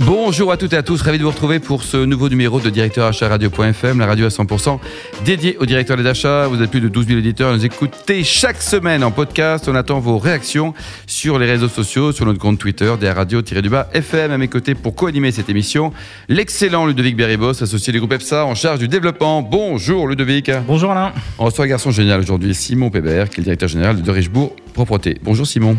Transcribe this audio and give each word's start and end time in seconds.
Bonjour 0.00 0.52
à 0.52 0.56
toutes 0.56 0.74
et 0.74 0.76
à 0.76 0.84
tous, 0.84 1.02
ravi 1.02 1.18
de 1.18 1.24
vous 1.24 1.30
retrouver 1.30 1.58
pour 1.58 1.82
ce 1.82 1.96
nouveau 1.96 2.28
numéro 2.28 2.60
de 2.60 2.70
Directeur 2.70 3.06
Achat 3.06 3.26
Radio.fm, 3.26 3.98
la 3.98 4.06
radio 4.06 4.26
à 4.26 4.28
100% 4.28 4.78
dédiée 5.24 5.56
aux 5.58 5.66
directeurs 5.66 5.96
des 5.96 6.06
achats. 6.06 6.46
Vous 6.46 6.62
êtes 6.62 6.70
plus 6.70 6.80
de 6.80 6.86
12 6.86 7.08
000 7.08 7.18
éditeurs, 7.18 7.52
nous 7.52 7.64
écoutez 7.64 8.22
chaque 8.22 8.62
semaine 8.62 9.02
en 9.02 9.10
podcast. 9.10 9.66
On 9.68 9.74
attend 9.74 9.98
vos 9.98 10.18
réactions 10.18 10.72
sur 11.08 11.40
les 11.40 11.46
réseaux 11.46 11.68
sociaux, 11.68 12.12
sur 12.12 12.26
notre 12.26 12.38
compte 12.38 12.60
Twitter, 12.60 12.92
des 13.00 13.10
radio-du-bas 13.10 13.88
FM. 13.92 14.30
À 14.30 14.38
mes 14.38 14.46
côtés 14.46 14.76
pour 14.76 14.94
co-animer 14.94 15.32
cette 15.32 15.48
émission, 15.48 15.92
l'excellent 16.28 16.86
Ludovic 16.86 17.16
Berribos, 17.16 17.60
associé 17.60 17.92
du 17.92 17.98
groupe 17.98 18.12
EPSA 18.12 18.46
en 18.46 18.54
charge 18.54 18.78
du 18.78 18.86
développement. 18.86 19.42
Bonjour 19.42 20.06
Ludovic. 20.06 20.48
Bonjour 20.68 20.92
Alain. 20.92 21.12
On 21.40 21.46
reçoit 21.46 21.64
un 21.64 21.68
garçon 21.68 21.90
génial 21.90 22.20
aujourd'hui, 22.20 22.54
Simon 22.54 22.90
Pébert, 22.90 23.30
qui 23.30 23.36
est 23.36 23.38
le 23.38 23.44
directeur 23.44 23.68
général 23.68 24.00
de 24.00 24.10
Richebourg 24.12 24.54
Propreté. 24.74 25.18
Bonjour 25.24 25.44
Simon. 25.44 25.76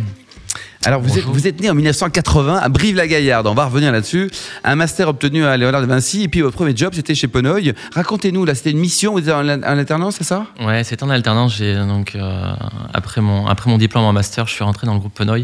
Alors, 0.86 1.02
vous 1.02 1.18
êtes, 1.18 1.26
vous 1.26 1.46
êtes, 1.46 1.60
né 1.60 1.70
en 1.70 1.76
1980 1.76 2.56
à 2.56 2.70
Brive-la-Gaillarde, 2.70 3.48
on 3.48 3.54
va 3.54 3.66
revenir 3.66 3.92
là-dessus. 3.92 4.32
Un 4.64 4.76
master 4.76 5.10
obtenu 5.10 5.44
à 5.44 5.58
Léonard 5.58 5.82
de 5.82 5.88
Vinci, 5.88 6.24
et 6.24 6.28
puis 6.30 6.40
votre 6.40 6.56
premier 6.56 6.76
job, 6.76 6.94
c'était 6.96 7.16
chez 7.16 7.28
Penoy. 7.28 7.74
Racontez-nous, 7.94 8.46
là, 8.46 8.56
c'était 8.56 8.72
une 8.72 8.80
mission, 8.80 9.12
vous 9.12 9.20
étiez 9.20 9.34
en, 9.34 9.48
alternance, 9.48 10.16
c'est 10.18 10.24
ça? 10.24 10.48
Ouais, 10.62 10.86
c'était 10.86 11.04
en 11.04 11.10
alternance. 11.10 11.58
J'ai, 11.58 11.76
donc, 11.76 12.16
euh, 12.16 12.54
après, 12.94 13.20
mon, 13.20 13.46
après 13.48 13.70
mon 13.70 13.78
diplôme 13.78 14.06
en 14.06 14.14
master, 14.14 14.48
je 14.48 14.54
suis 14.54 14.64
rentré 14.64 14.88
dans 14.88 14.94
le 14.94 15.00
groupe 15.00 15.14
Penoy 15.14 15.44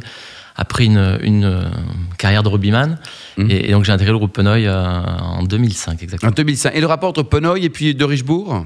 après 0.55 0.85
une, 0.85 1.19
une 1.21 1.43
euh, 1.43 1.63
carrière 2.17 2.41
de 2.41 2.47
rugbyman. 2.47 2.97
Mmh. 3.35 3.51
Et, 3.51 3.69
et, 3.69 3.71
donc, 3.73 3.83
j'ai 3.83 3.91
intégré 3.91 4.13
le 4.13 4.17
groupe 4.17 4.31
Penoy 4.31 4.65
euh, 4.65 5.03
en 5.19 5.43
2005, 5.43 6.01
exactement. 6.01 6.31
En 6.31 6.33
2005. 6.33 6.71
Et 6.73 6.79
le 6.79 6.87
rapport 6.87 7.09
entre 7.09 7.23
Penoy 7.23 7.65
et 7.65 7.69
puis 7.69 7.93
de 7.93 8.05
Richebourg? 8.05 8.65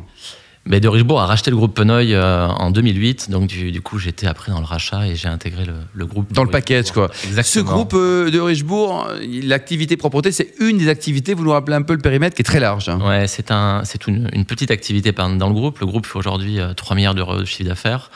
Mais 0.66 0.80
de 0.80 0.88
Richebourg 0.88 1.20
a 1.20 1.26
racheté 1.26 1.50
le 1.52 1.58
groupe 1.58 1.74
Penoy 1.74 2.14
euh, 2.14 2.48
en 2.48 2.70
2008, 2.72 3.32
donc 3.32 3.48
du, 3.48 3.72
du 3.72 3.82
coup 3.82 3.98
j'étais 3.98 4.28
après 4.28 4.52
dans 4.52 4.60
le 4.60 4.66
rachat 4.66 5.08
et 5.08 5.16
j'ai 5.16 5.28
intégré 5.28 5.66
le, 5.66 5.74
le, 5.94 6.06
groupe. 6.06 6.32
Dans 6.34 6.44
le 6.44 6.50
package 6.50 6.92
quoi. 6.92 7.10
Exactement. 7.26 7.44
Ce 7.44 7.60
groupe 7.60 7.94
euh, 7.96 8.30
de 8.30 8.40
Richebourg, 8.40 9.08
l'activité 9.44 9.98
propreté, 9.98 10.32
c'est 10.32 10.54
une 10.60 10.78
des 10.78 10.90
activités, 10.90 11.34
vous 11.34 11.44
nous 11.44 11.52
rappelez 11.52 11.76
un 11.76 11.82
peu 11.82 11.94
le 11.94 12.00
périmètre 12.00 12.36
qui 12.36 12.42
est 12.42 12.46
très 12.46 12.60
large. 12.60 12.90
Hein. 12.90 13.00
Ouais, 13.02 13.28
c'est 13.28 13.52
un, 13.52 13.84
une, 14.08 14.30
une, 14.34 14.46
petite 14.46 14.72
activité 14.72 15.12
dans 15.12 15.48
le 15.48 15.54
groupe. 15.54 15.80
Le 15.80 15.86
groupe 15.86 16.06
fait 16.06 16.18
aujourd'hui 16.18 16.60
euh, 16.60 16.74
3 16.74 16.96
milliards 16.96 17.16
d'euros 17.16 17.40
de 17.40 17.46
chiffre 17.46 17.70
d'affaires. 17.70 18.12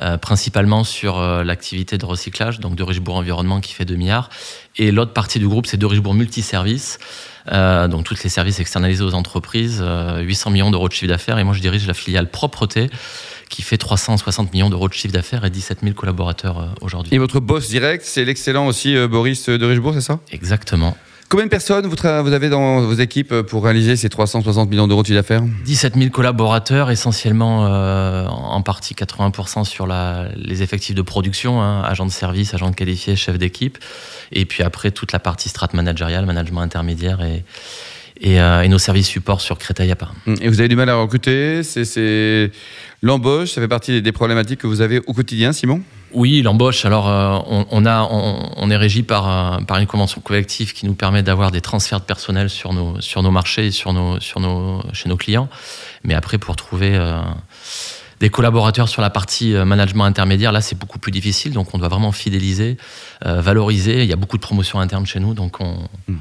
Euh, 0.00 0.16
principalement 0.16 0.84
sur 0.84 1.18
euh, 1.18 1.42
l'activité 1.42 1.98
de 1.98 2.06
recyclage, 2.06 2.60
donc 2.60 2.76
de 2.76 2.84
Richebourg 2.84 3.16
Environnement 3.16 3.60
qui 3.60 3.72
fait 3.72 3.84
2 3.84 3.96
milliards. 3.96 4.30
Et 4.76 4.92
l'autre 4.92 5.12
partie 5.12 5.40
du 5.40 5.48
groupe, 5.48 5.66
c'est 5.66 5.76
de 5.76 5.86
Richebourg 5.86 6.14
Multiservice, 6.14 7.00
euh, 7.50 7.88
donc 7.88 8.04
tous 8.04 8.22
les 8.22 8.30
services 8.30 8.60
externalisés 8.60 9.02
aux 9.02 9.14
entreprises, 9.14 9.82
800 10.20 10.50
millions 10.50 10.70
d'euros 10.70 10.88
de 10.88 10.92
chiffre 10.92 11.10
d'affaires. 11.10 11.38
Et 11.38 11.44
moi, 11.44 11.52
je 11.52 11.60
dirige 11.60 11.86
la 11.88 11.94
filiale 11.94 12.30
Propreté 12.30 12.90
qui 13.48 13.62
fait 13.62 13.78
360 13.78 14.52
millions 14.52 14.70
d'euros 14.70 14.88
de 14.88 14.92
chiffre 14.92 15.14
d'affaires 15.14 15.44
et 15.44 15.50
17 15.50 15.80
000 15.82 15.94
collaborateurs 15.94 16.74
aujourd'hui. 16.80 17.14
Et 17.14 17.18
votre 17.18 17.40
boss 17.40 17.68
direct, 17.68 18.04
c'est 18.04 18.24
l'excellent 18.24 18.66
aussi 18.66 18.94
Boris 19.08 19.48
de 19.48 19.64
Richebourg, 19.64 19.94
c'est 19.94 20.00
ça? 20.02 20.20
Exactement. 20.30 20.96
Combien 21.28 21.44
de 21.44 21.50
personnes 21.50 21.86
vous, 21.86 22.32
avez 22.32 22.48
dans 22.48 22.80
vos 22.80 22.94
équipes 22.94 23.42
pour 23.42 23.62
réaliser 23.62 23.96
ces 23.96 24.08
360 24.08 24.70
millions 24.70 24.88
d'euros 24.88 25.02
de 25.02 25.08
chiffre 25.08 25.18
d'affaires? 25.18 25.42
17 25.66 25.96
000 25.96 26.08
collaborateurs, 26.08 26.90
essentiellement 26.90 27.66
euh, 27.66 28.26
en 28.26 28.62
partie 28.62 28.94
80% 28.94 29.64
sur 29.64 29.86
la, 29.86 30.28
les 30.36 30.62
effectifs 30.62 30.94
de 30.94 31.02
production, 31.02 31.60
hein, 31.60 31.82
agents 31.82 32.06
de 32.06 32.10
service, 32.10 32.54
agents 32.54 32.72
qualifiés, 32.72 33.14
chefs 33.14 33.36
d'équipe. 33.36 33.76
Et 34.32 34.46
puis 34.46 34.62
après, 34.62 34.90
toute 34.90 35.12
la 35.12 35.18
partie 35.18 35.50
strat 35.50 35.68
managériale, 35.74 36.24
management 36.24 36.62
intermédiaire 36.62 37.20
et, 37.20 37.44
et, 38.20 38.40
euh, 38.40 38.62
et, 38.62 38.68
nos 38.68 38.78
services 38.78 39.08
support 39.08 39.40
sur 39.40 39.58
Créteil 39.58 39.90
à 39.90 39.96
part. 39.96 40.14
Et 40.40 40.48
vous 40.48 40.60
avez 40.60 40.68
du 40.68 40.76
mal 40.76 40.88
à 40.88 40.96
recruter 40.96 41.62
C'est 41.62 42.50
l'embauche, 43.02 43.52
ça 43.52 43.60
fait 43.60 43.68
partie 43.68 44.02
des 44.02 44.12
problématiques 44.12 44.60
que 44.60 44.66
vous 44.66 44.80
avez 44.80 45.00
au 45.06 45.12
quotidien, 45.12 45.52
Simon? 45.52 45.82
Oui, 46.12 46.40
l'embauche. 46.42 46.84
Alors, 46.84 47.08
euh, 47.08 47.38
on, 47.46 47.66
on, 47.70 47.86
a, 47.86 48.02
on, 48.02 48.50
on, 48.56 48.70
est 48.70 48.76
régi 48.76 49.02
par, 49.02 49.28
euh, 49.28 49.60
par 49.60 49.78
une 49.78 49.86
convention 49.86 50.20
collective 50.20 50.72
qui 50.72 50.86
nous 50.86 50.94
permet 50.94 51.22
d'avoir 51.22 51.50
des 51.50 51.60
transferts 51.60 52.00
de 52.00 52.04
personnel 52.06 52.48
sur 52.48 52.72
nos, 52.72 53.00
sur 53.00 53.22
nos 53.22 53.30
marchés 53.30 53.66
et 53.66 53.70
sur 53.70 53.92
nos, 53.92 54.18
sur 54.20 54.40
nos, 54.40 54.82
chez 54.92 55.08
nos 55.08 55.16
clients. 55.16 55.48
Mais 56.04 56.14
après, 56.14 56.38
pour 56.38 56.56
trouver 56.56 56.94
euh, 56.94 57.20
des 58.20 58.30
collaborateurs 58.30 58.88
sur 58.88 59.02
la 59.02 59.10
partie 59.10 59.52
management 59.52 60.04
intermédiaire, 60.04 60.50
là, 60.50 60.62
c'est 60.62 60.78
beaucoup 60.78 60.98
plus 60.98 61.12
difficile. 61.12 61.52
Donc, 61.52 61.74
on 61.74 61.78
doit 61.78 61.88
vraiment 61.88 62.12
fidéliser, 62.12 62.78
valoriser. 63.24 64.02
Il 64.02 64.08
y 64.08 64.12
a 64.12 64.16
beaucoup 64.16 64.38
de 64.38 64.42
promotions 64.42 64.80
internes 64.80 65.06
chez 65.06 65.20
nous. 65.20 65.34
Donc, 65.34 65.60
on. 65.60 65.88
Mmh. 66.08 66.16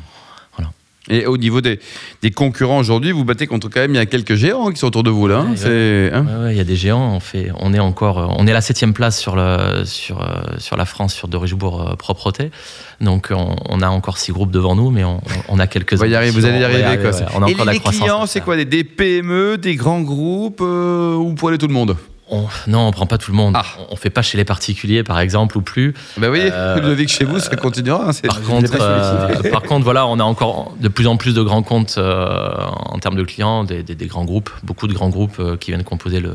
Et 1.09 1.25
au 1.25 1.37
niveau 1.37 1.61
des, 1.61 1.79
des 2.21 2.31
concurrents 2.31 2.79
aujourd'hui, 2.79 3.11
vous 3.11 3.23
battez 3.23 3.47
contre 3.47 3.69
quand 3.69 3.79
même, 3.79 3.93
il 3.93 3.97
y 3.97 3.99
a 3.99 4.05
quelques 4.05 4.35
géants 4.35 4.71
qui 4.71 4.77
sont 4.77 4.87
autour 4.87 5.03
de 5.03 5.09
vous 5.09 5.27
là. 5.27 5.39
Hein 5.39 5.55
ouais, 5.65 6.11
hein 6.13 6.25
ouais, 6.43 6.53
il 6.53 6.57
y 6.57 6.61
a 6.61 6.65
des 6.65 6.75
géants. 6.75 7.13
On, 7.15 7.19
fait, 7.19 7.49
on 7.59 7.73
est 7.73 7.79
encore, 7.79 8.35
on 8.37 8.45
est 8.47 8.53
la 8.53 8.61
septième 8.61 8.93
place 8.93 9.17
sur, 9.19 9.35
le, 9.35 9.83
sur, 9.85 10.25
sur 10.57 10.75
la 10.75 10.85
France, 10.85 11.13
sur 11.13 11.27
de 11.27 11.37
Richebourg 11.37 11.95
Propreté. 11.97 12.51
Donc 12.99 13.29
on, 13.31 13.55
on, 13.69 13.81
a 13.81 13.89
encore 13.89 14.17
six 14.17 14.31
groupes 14.31 14.51
devant 14.51 14.75
nous, 14.75 14.89
mais 14.89 15.03
on, 15.03 15.21
on 15.49 15.59
a 15.59 15.67
quelques. 15.67 15.93
Y 15.93 16.15
arriver, 16.15 16.31
vous 16.31 16.45
allez 16.45 16.59
y 16.59 16.63
arriver. 16.63 16.97
Quoi. 17.01 17.11
On 17.35 17.43
a 17.43 17.49
Et 17.49 17.53
encore 17.53 17.65
les, 17.65 17.73
la 17.73 17.79
croissance. 17.79 18.01
clients, 18.01 18.25
c'est 18.25 18.41
quoi 18.41 18.55
des, 18.55 18.65
des, 18.65 18.83
PME, 18.83 19.57
des 19.57 19.75
grands 19.75 20.01
groupes 20.01 20.61
euh, 20.61 21.15
ou 21.15 21.33
pour 21.33 21.49
aller 21.49 21.57
tout 21.57 21.67
le 21.67 21.73
monde? 21.73 21.95
On, 22.29 22.45
non, 22.67 22.87
on 22.87 22.91
prend 22.91 23.05
pas 23.05 23.17
tout 23.17 23.31
le 23.31 23.37
monde. 23.37 23.53
Ah. 23.55 23.63
On, 23.79 23.93
on 23.93 23.95
fait 23.95 24.09
pas 24.09 24.21
chez 24.21 24.37
les 24.37 24.45
particuliers, 24.45 25.03
par 25.03 25.19
exemple, 25.19 25.57
ou 25.57 25.61
plus. 25.61 25.93
Ben 26.17 26.29
oui, 26.29 26.41
euh, 26.43 26.79
le 26.81 26.95
que 26.95 27.09
chez 27.09 27.25
vous, 27.25 27.39
ça 27.39 27.55
continuera. 27.55 28.09
Hein, 28.09 28.27
par 28.27 28.41
contre, 28.41 28.71
euh, 28.79 29.51
par 29.51 29.61
contre, 29.63 29.83
voilà, 29.83 30.05
on 30.07 30.19
a 30.19 30.23
encore 30.23 30.73
de 30.79 30.87
plus 30.87 31.07
en 31.07 31.17
plus 31.17 31.33
de 31.33 31.41
grands 31.41 31.63
comptes 31.63 31.95
euh, 31.97 32.55
en 32.57 32.99
termes 32.99 33.15
de 33.15 33.23
clients, 33.23 33.63
des, 33.63 33.83
des, 33.83 33.95
des, 33.95 34.07
grands 34.07 34.25
groupes, 34.25 34.49
beaucoup 34.63 34.87
de 34.87 34.93
grands 34.93 35.09
groupes 35.09 35.39
euh, 35.39 35.57
qui 35.57 35.71
viennent 35.71 35.83
composer 35.83 36.19
le, 36.19 36.33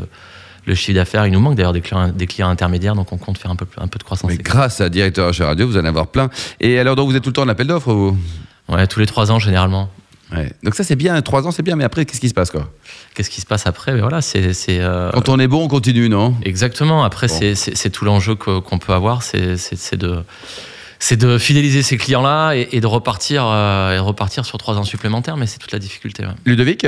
le 0.67 0.75
chiffre 0.75 0.97
d'affaires. 0.97 1.27
Il 1.27 1.33
nous 1.33 1.41
manque 1.41 1.57
d'ailleurs 1.57 1.73
des 1.73 1.81
clients, 1.81 2.09
des 2.09 2.27
clients 2.27 2.49
intermédiaires, 2.49 2.95
donc 2.95 3.13
on 3.13 3.19
compte 3.19 3.39
faire 3.39 3.51
un 3.51 3.57
peu, 3.57 3.67
un 3.77 3.89
peu 3.89 3.99
de 3.99 4.05
croissance. 4.05 4.31
Mais 4.31 4.39
grâce 4.39 4.81
à 4.81 4.89
Directeur 4.89 5.29
Achat 5.29 5.47
Radio, 5.47 5.67
vous 5.67 5.77
allez 5.77 5.87
en 5.87 5.91
avoir 5.91 6.07
plein. 6.07 6.31
Et 6.61 6.79
alors, 6.79 6.97
donc, 6.97 7.11
vous 7.11 7.17
êtes 7.17 7.23
tout 7.23 7.31
le 7.31 7.35
temps 7.35 7.43
en 7.43 7.49
appel 7.49 7.67
d'offres, 7.67 7.93
vous? 7.93 8.17
Ouais, 8.69 8.87
tous 8.87 9.01
les 9.01 9.07
trois 9.07 9.31
ans, 9.31 9.39
généralement. 9.39 9.91
Ouais. 10.35 10.51
Donc 10.63 10.75
ça 10.75 10.83
c'est 10.83 10.97
bien, 10.97 11.21
trois 11.23 11.47
ans 11.47 11.51
c'est 11.51 11.63
bien, 11.63 11.77
mais 11.77 11.85
après 11.85 12.05
qu'est-ce 12.07 12.21
qui 12.21 12.29
se 12.29 12.35
passe 12.35 12.51
quoi? 12.51 12.71
Qu'est-ce 13.15 13.29
qui 13.29 13.41
se 13.41 13.47
passe 13.47 13.67
après? 13.67 13.93
Mais 13.93 14.01
voilà, 14.01 14.23
c'est 14.23 14.55
euh... 14.71 15.11
quand 15.13 15.29
on 15.29 15.39
est 15.39 15.47
bon, 15.47 15.65
on 15.65 15.69
continue, 15.69 16.09
non? 16.09 16.35
Exactement. 16.43 17.05
Après, 17.05 17.27
bon. 17.27 17.55
c'est 17.55 17.91
tout 17.91 18.05
l'enjeu 18.05 18.35
qu'on 18.35 18.61
qu 18.63 18.79
peut 18.79 18.93
avoir, 18.95 19.23
c'est 19.23 19.97
de 19.97 20.23
c'est 20.99 21.17
de 21.17 21.37
fidéliser 21.37 21.83
ces 21.83 21.97
clients-là 21.97 22.55
et, 22.55 22.69
et, 22.73 22.81
de 22.81 22.87
repartir 22.87 23.45
euh, 23.45 23.97
et 23.97 23.99
repartir 23.99 24.45
sur 24.47 24.57
trois 24.57 24.79
ans 24.79 24.85
supplémentaires, 24.85 25.37
mais 25.37 25.47
c'est 25.47 25.59
toute 25.59 25.73
la 25.73 25.81
difficulté. 25.81 26.25
Ouais. 26.25 26.33
Ludovic? 26.47 26.87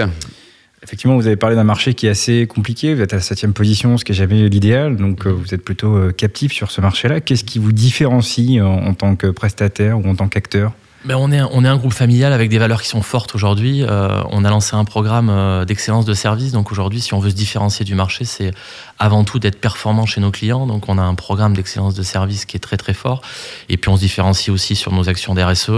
Effectivement, 0.85 1.17
vous 1.17 1.27
avez 1.27 1.37
parlé 1.37 1.57
d'un 1.57 1.65
marché 1.65 1.95
qui 1.95 2.07
est 2.07 2.11
assez 2.11 2.47
compliqué. 2.47 2.95
Vous 2.95 3.01
êtes 3.01 3.13
à 3.13 3.17
la 3.17 3.23
septième 3.23 3.53
position, 3.53 3.99
ce 3.99 4.05
qui 4.05 4.13
n'est 4.13 4.19
jamais 4.19 4.49
l'idéal. 4.49 4.97
Donc, 4.97 5.27
euh, 5.27 5.31
vous 5.31 5.53
êtes 5.53 5.65
plutôt 5.65 6.13
captif 6.13 6.53
sur 6.53 6.71
ce 6.71 6.81
marché-là. 6.81 7.21
Qu'est-ce 7.21 7.43
qui 7.43 7.59
vous 7.59 7.73
différencie 7.73 8.63
en, 8.63 8.87
en 8.87 8.95
tant 8.95 9.17
que 9.17 9.27
prestataire 9.27 9.99
ou 9.99 10.09
en 10.09 10.15
tant 10.15 10.29
qu'acteur? 10.29 10.73
Ben 11.05 11.17
on, 11.17 11.31
est, 11.31 11.43
on 11.43 11.65
est 11.65 11.69
un 11.69 11.77
groupe 11.77 11.93
familial 11.93 12.33
avec 12.33 12.49
des 12.49 12.59
valeurs 12.59 12.81
qui 12.81 12.89
sont 12.89 13.03
fortes 13.03 13.35
aujourd'hui. 13.35 13.83
Euh, 13.83 14.23
on 14.31 14.45
a 14.45 14.51
lancé 14.51 14.75
un 14.75 14.85
programme 14.85 15.29
euh, 15.29 15.65
d'excellence 15.67 16.07
de 16.07 16.15
service. 16.15 16.53
Donc 16.53 16.73
aujourd'hui, 16.73 17.01
si 17.01 17.13
on 17.13 17.19
veut 17.19 17.29
se 17.29 17.35
différencier 17.35 17.85
du 17.85 17.95
marché, 17.95 18.25
c'est 18.25 18.53
avant 18.99 19.23
tout 19.23 19.39
d'être 19.39 19.61
performant 19.61 20.07
chez 20.07 20.23
nos 20.23 20.31
clients. 20.31 20.67
Donc 20.67 20.89
on 20.89 20.97
a 20.97 21.03
un 21.03 21.15
programme 21.15 21.55
d'excellence 21.55 21.95
de 21.95 22.03
service 22.03 22.47
qui 22.47 22.57
est 22.57 22.61
très 22.61 22.79
très 22.79 22.95
fort. 22.95 23.21
Et 23.69 23.77
puis 23.77 23.91
on 23.91 23.97
se 23.97 24.01
différencie 24.01 24.49
aussi 24.49 24.77
sur 24.77 24.93
nos 24.93 25.09
actions 25.11 25.35
d'RSE. 25.35 25.71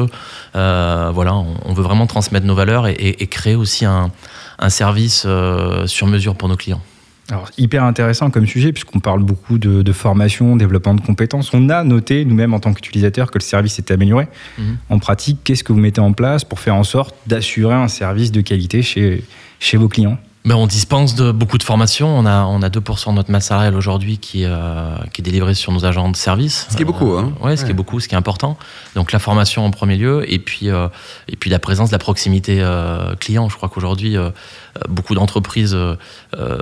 Euh, 0.54 1.10
voilà, 1.12 1.34
on, 1.34 1.72
veut 1.72 1.82
vraiment 1.82 2.06
transmettre 2.06 2.47
nos 2.47 2.54
valeurs 2.54 2.87
et, 2.87 3.26
créer 3.26 3.56
aussi 3.56 3.84
un, 3.84 4.12
un 4.58 4.70
service 4.70 5.25
euh, 5.26 5.87
sur 5.88 6.06
mesure 6.06 6.37
pour 6.37 6.48
nos 6.48 6.56
clients. 6.56 6.81
Alors, 7.28 7.50
hyper 7.59 7.82
intéressant 7.82 8.31
comme 8.31 8.47
sujet, 8.47 8.72
puisqu'on 8.72 9.00
parle 9.00 9.22
beaucoup 9.22 9.59
de, 9.59 9.82
de, 9.82 9.92
formation, 9.92 10.54
développement 10.54 10.94
de 10.94 11.00
compétences. 11.00 11.53
On 11.53 11.69
a 11.70 11.82
noté, 11.82 12.25
nous-mêmes, 12.25 12.54
en 12.54 12.60
tant 12.60 12.72
qu'utilisateurs, 12.72 13.31
que 13.31 13.38
le 13.38 13.42
service 13.42 13.78
est 13.78 13.91
amélioré. 13.91 14.28
Mmh. 14.59 14.62
En 14.91 14.98
pratique, 14.98 15.38
qu'est-ce 15.42 15.64
que 15.64 15.72
vous 15.72 15.81
mettez 15.81 16.00
en 16.00 16.12
place 16.12 16.44
pour 16.44 16.60
faire 16.60 16.76
en 16.76 16.84
sorte 16.84 17.16
d'assurer 17.26 17.75
un 17.75 17.88
service 17.88 18.31
de 18.31 18.41
qualité 18.42 18.82
chez, 18.82 19.25
chez 19.59 19.76
vos 19.76 19.88
clients? 19.88 20.19
Ben, 20.46 20.54
on 20.54 20.68
dispense 20.68 21.16
de 21.16 21.32
beaucoup 21.32 21.58
de 21.58 21.64
formations. 21.64 22.16
On 22.16 22.25
a, 22.25 22.44
on 22.44 22.62
a 22.62 22.69
2% 22.69 23.10
de 23.10 23.14
notre 23.14 23.32
masse 23.32 23.46
salariale 23.46 23.75
aujourd'hui 23.75 24.19
qui, 24.19 24.44
euh, 24.44 24.96
qui 25.12 25.20
est 25.20 25.25
délivrée 25.25 25.54
sur 25.54 25.72
nos 25.72 25.84
agents 25.84 26.08
de 26.08 26.14
service. 26.14 26.69
Ce 26.70 26.76
qui 26.76 26.82
est 26.82 26.87
beaucoup, 26.87 27.14
hein 27.14 27.32
euh, 27.40 27.44
ouais, 27.44 27.56
ce 27.56 27.62
ouais. 27.62 27.66
qui 27.66 27.70
est 27.72 27.75
beaucoup, 27.75 27.98
ce 27.98 28.06
qui 28.06 28.14
est 28.14 28.19
important. 28.19 28.56
Donc 28.94 29.10
la 29.10 29.19
formation 29.19 29.66
en 29.66 29.72
premier 29.72 29.96
lieu, 29.96 30.25
et 30.32 30.38
puis, 30.38 30.70
euh, 30.70 30.87
et 31.26 31.34
puis 31.34 31.50
la 31.50 31.58
présence, 31.58 31.90
la 31.90 31.98
proximité 31.98 32.58
euh, 32.60 33.16
client. 33.16 33.48
Je 33.48 33.56
crois 33.56 33.69
qu'aujourd'hui, 33.69 34.16
euh, 34.16 34.31
beaucoup 34.88 35.16
d'entreprises 35.16 35.75
euh, 35.75 35.96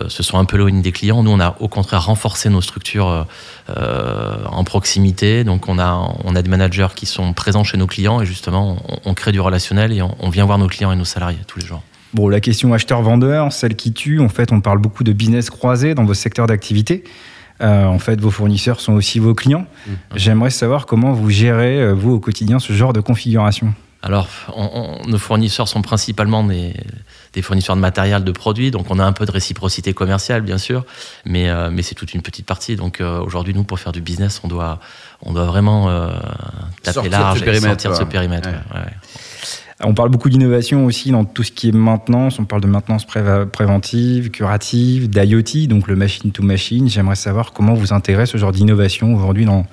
se 0.09 0.23
sont 0.23 0.39
un 0.39 0.47
peu 0.47 0.57
éloignées 0.57 0.81
des 0.81 0.93
clients. 0.93 1.23
Nous, 1.23 1.31
on 1.31 1.41
a 1.41 1.55
au 1.61 1.69
contraire 1.69 2.07
renforcé 2.07 2.49
nos 2.49 2.63
structures 2.63 3.27
en 3.69 4.65
proximité. 4.65 5.45
Donc 5.45 5.69
on 5.69 5.79
a, 5.79 6.11
on 6.25 6.35
a 6.35 6.41
des 6.41 6.49
managers 6.49 6.89
qui 6.97 7.05
sont 7.05 7.35
présents 7.35 7.65
chez 7.65 7.77
nos 7.77 7.87
clients, 7.87 8.23
et 8.23 8.27
justement, 8.27 8.79
on, 8.89 9.11
on 9.11 9.15
crée 9.15 9.33
du 9.33 9.41
relationnel 9.41 9.93
et 9.93 10.01
on, 10.01 10.17
on 10.21 10.31
vient 10.31 10.47
voir 10.47 10.57
nos 10.57 10.69
clients 10.69 10.91
et 10.91 10.97
nos 10.97 11.05
salariés 11.05 11.41
tous 11.47 11.59
les 11.59 11.67
jours. 11.67 11.83
Bon, 12.15 12.29
la 12.29 12.41
question 12.41 12.73
acheteur-vendeur, 12.73 13.53
celle 13.53 13.77
qui 13.77 13.93
tue, 13.93 14.21
en 14.21 14.29
fait, 14.29 14.53
on 14.53 14.61
parle 14.61 14.79
beaucoup 14.79 15.05
de 15.05 15.13
business 15.13 15.51
croisé 15.51 15.95
dans 15.95 16.05
vos 16.05 16.15
secteurs 16.15 16.47
d'activité. 16.47 17.05
Euh, 17.61 17.85
en 17.85 17.99
fait, 17.99 18.21
vos 18.21 18.31
fournisseurs 18.31 18.81
sont 18.81 18.95
aussi 18.95 19.19
vos 19.19 19.35
clients. 19.35 19.67
Mmh. 19.87 19.93
J'aimerais 20.17 20.51
savoir 20.51 20.87
comment 20.87 21.13
vous 21.13 21.31
gérez, 21.31 21.93
vous, 21.93 22.13
au 22.13 22.21
quotidien, 22.21 22.59
ce 22.59 22.73
genre 22.73 22.93
de 22.93 23.01
configuration. 23.01 23.75
Alors, 24.05 24.29
nos 25.07 25.17
fournisseurs 25.17 25.67
sont 25.67 25.81
principalement 25.81 26.45
des, 26.45 26.75
fournisseurs 27.41 27.75
de 27.75 27.81
matériel, 27.81 28.23
de 28.23 28.33
produits, 28.33 28.71
donc 28.71 28.91
on 28.91 28.99
a 28.99 29.05
un 29.05 29.13
peu 29.13 29.25
de 29.25 29.31
réciprocité 29.31 29.95
commerciale, 29.95 30.43
bien 30.43 30.59
sûr, 30.59 30.85
mais, 31.25 31.49
euh, 31.49 31.71
mais 31.73 31.81
c'est 31.81 31.95
toute 31.95 32.13
une 32.13 32.21
petite 32.21 32.45
partie. 32.45 32.77
Donc 32.77 33.01
euh, 33.01 33.19
aujourd'hui, 33.21 33.55
nous, 33.55 33.65
pour 33.65 33.81
faire 33.81 33.93
du 33.93 34.03
business, 34.03 34.43
on 34.45 34.49
doit, 34.49 34.79
on 35.23 35.33
doit 35.33 35.47
vraiment 35.47 35.89
euh, 35.89 36.11
taper 36.83 37.09
large 37.09 37.43
et 37.43 37.61
sortir 37.61 37.93
de 37.93 37.97
ce 37.97 38.05
périmètre. 38.05 38.51
On 39.83 39.93
parle 39.93 40.09
beaucoup 40.09 40.29
d'innovation 40.29 40.87
aussi 40.87 41.11
dans 41.11 41.25
tout 41.25 41.43
ce 41.43 41.51
qui 41.51 41.69
est 41.69 41.73
maintenance. 41.73 42.39
On 42.39 42.45
parle 42.45 42.63
de 42.63 42.69
maintenance 42.69 43.05
préventive, 43.07 44.31
curative, 44.31 45.11
d'IoT, 45.11 45.67
donc 45.67 45.89
le 45.89 45.97
machine 45.97 46.31
to 46.31 46.43
machine. 46.43 46.89
J'aimerais 46.89 47.17
savoir 47.17 47.53
comment 47.53 47.75
vous 47.75 47.93
intégrez 47.93 48.27
ce 48.27 48.39
genre 48.39 48.53
d'innovation 48.53 49.13
aujourd'hui 49.15 49.45
dans, 49.45 49.67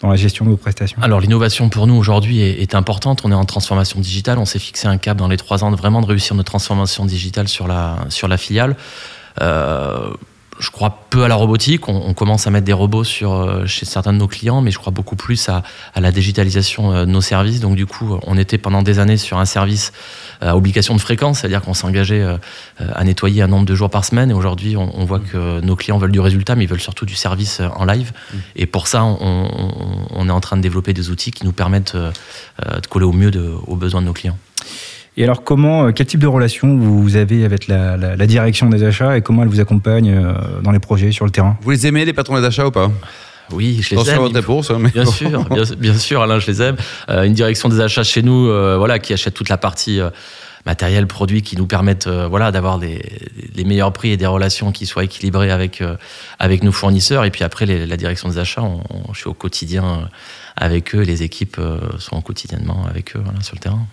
dans 0.00 0.10
la 0.10 0.16
gestion 0.16 0.44
de 0.44 0.50
vos 0.50 0.56
prestations 0.56 1.00
Alors 1.02 1.20
l'innovation 1.20 1.68
pour 1.68 1.86
nous 1.86 1.94
aujourd'hui 1.94 2.40
est, 2.40 2.74
importante. 2.74 3.22
On 3.24 3.30
est 3.30 3.34
en 3.34 3.44
transformation 3.44 4.00
digitale. 4.00 4.38
On 4.38 4.44
s'est 4.44 4.58
fixé 4.58 4.88
un 4.88 4.98
cap 4.98 5.16
dans 5.16 5.28
les 5.28 5.36
trois 5.36 5.62
ans 5.62 5.70
de 5.70 5.76
vraiment 5.76 6.00
de 6.00 6.06
réussir 6.06 6.34
notre 6.34 6.50
transformation 6.50 7.04
digitale 7.04 7.46
sur 7.46 7.68
la, 7.68 7.98
sur 8.08 8.26
la 8.26 8.36
filiale. 8.36 8.76
Euh, 9.40 10.10
je 10.58 10.70
crois 10.70 11.06
peu 11.10 11.24
à 11.24 11.28
la 11.28 11.34
robotique. 11.34 11.88
On, 11.88 12.14
commence 12.14 12.46
à 12.46 12.50
mettre 12.50 12.64
des 12.64 12.72
robots 12.72 13.04
sur, 13.04 13.32
euh, 13.32 13.66
chez 13.66 13.86
certains 13.86 14.12
de 14.12 14.18
nos 14.18 14.28
clients, 14.28 14.60
mais 14.60 14.70
je 14.70 14.78
crois 14.78 14.92
beaucoup 14.92 15.16
plus 15.16 15.48
à, 15.48 15.62
la 15.96 16.12
digitalisation 16.12 16.92
euh, 16.92 17.04
de 17.04 17.10
nos 17.10 17.20
services. 17.20 17.60
Donc 17.60 17.76
du 17.76 17.86
coup, 17.86 18.18
on 18.26 18.38
était 18.38 18.58
pendant 18.58 18.82
des 18.82 18.98
années 18.98 19.16
sur 19.16 19.38
un 19.38 19.44
service 19.44 19.92
à 20.40 20.56
obligation 20.56 20.94
de 20.94 21.00
fréquence, 21.00 21.40
c'est-à-dire 21.40 21.62
qu'on 21.62 21.74
s'engageait 21.74 22.22
euh, 22.22 22.36
à 22.78 23.04
nettoyer 23.04 23.42
un 23.42 23.48
nombre 23.48 23.66
de 23.66 23.74
jours 23.74 23.90
par 23.90 24.04
semaine. 24.04 24.30
Et 24.30 24.34
aujourd'hui, 24.34 24.76
on, 24.76 25.04
voit 25.04 25.20
que 25.20 25.60
nos 25.60 25.76
clients 25.76 25.98
veulent 25.98 26.12
du 26.12 26.20
résultat, 26.20 26.54
mais 26.54 26.64
ils 26.64 26.70
veulent 26.70 26.80
surtout 26.80 27.06
du 27.06 27.14
service 27.14 27.60
en 27.76 27.84
live. 27.84 28.12
Mmh. 28.12 28.36
Et 28.56 28.66
pour 28.66 28.86
ça, 28.86 29.04
on, 29.04 30.28
est 30.28 30.32
en 30.32 30.40
train 30.40 30.56
de 30.56 30.62
développer 30.62 30.92
des 30.92 31.10
outils 31.10 31.30
qui 31.30 31.44
nous 31.44 31.52
permettent 31.52 31.96
de 31.96 32.86
coller 32.88 33.04
au 33.04 33.12
mieux 33.12 33.30
aux 33.66 33.76
besoins 33.76 34.00
de 34.00 34.06
nos 34.06 34.12
clients. 34.12 34.38
Et 35.16 35.24
alors, 35.24 35.44
comment, 35.44 35.86
euh, 35.86 35.92
quel 35.92 36.06
type 36.06 36.20
de 36.20 36.26
relation 36.26 36.76
vous 36.76 37.16
avez 37.16 37.44
avec 37.44 37.68
la, 37.68 38.16
direction 38.26 38.68
des 38.68 38.82
achats 38.82 39.16
et 39.16 39.22
comment 39.22 39.42
elle 39.42 39.48
vous 39.48 39.60
accompagne 39.60 40.10
euh, 40.10 40.32
dans 40.62 40.72
les 40.72 40.80
projets 40.80 41.12
sur 41.12 41.24
le 41.24 41.30
terrain? 41.30 41.56
Vous 41.62 41.70
les 41.70 41.86
aimez, 41.86 42.04
les 42.04 42.12
patrons 42.12 42.38
des 42.38 42.44
achats 42.44 42.66
ou 42.66 42.72
pas? 42.72 42.90
Oui, 43.52 43.80
je 43.80 43.94
les 43.94 44.10
aime. 44.10 44.18
Votre 44.18 44.34
réponse, 44.34 44.70
hein, 44.70 44.80
bien 44.92 45.04
sûr, 45.04 45.44
bien, 45.78 45.94
sûr, 45.94 46.22
Alain, 46.22 46.40
je 46.40 46.46
les 46.46 46.62
aime. 46.62 46.76
Euh, 47.10 47.24
une 47.24 47.34
direction 47.34 47.68
des 47.68 47.80
achats 47.80 48.02
chez 48.02 48.22
nous, 48.22 48.46
voilà, 48.78 48.98
qui 48.98 49.12
achète 49.12 49.34
toute 49.34 49.50
la 49.50 49.58
partie 49.58 50.00
matériel, 50.66 51.06
produit, 51.06 51.42
qui 51.42 51.56
nous 51.56 51.66
permettent, 51.66 52.08
voilà, 52.08 52.50
d'avoir 52.50 52.78
les 52.78 53.64
meilleurs 53.64 53.92
prix 53.92 54.10
et 54.10 54.16
des 54.16 54.26
relations 54.26 54.72
qui 54.72 54.86
soient 54.86 55.04
équilibrées 55.04 55.50
avec 55.50 55.82
avec 56.38 56.64
nos 56.64 56.72
fournisseurs. 56.72 57.24
Et 57.26 57.30
puis 57.30 57.44
après, 57.44 57.66
la 57.66 57.96
direction 57.98 58.30
des 58.30 58.38
achats, 58.38 58.62
on, 58.62 58.80
je 59.12 59.18
suis 59.18 59.28
au 59.28 59.34
quotidien 59.34 60.08
avec 60.56 60.94
eux. 60.94 61.02
Les 61.02 61.22
équipes 61.22 61.60
sont 61.98 62.22
quotidiennement 62.22 62.86
avec 62.88 63.14
eux 63.14 63.22
sur 63.42 63.54
le 63.54 63.60
terrain. 63.60 63.86